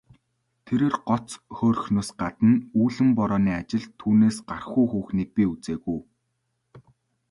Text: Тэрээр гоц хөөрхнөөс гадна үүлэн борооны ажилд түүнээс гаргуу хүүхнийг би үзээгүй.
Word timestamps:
Тэрээр 0.65 0.95
гоц 1.09 1.27
хөөрхнөөс 1.55 2.09
гадна 2.19 2.53
үүлэн 2.81 3.09
борооны 3.17 3.51
ажилд 3.61 3.91
түүнээс 3.99 4.37
гаргуу 4.49 4.85
хүүхнийг 4.91 5.29
би 5.35 5.43
үзээгүй. 5.53 5.99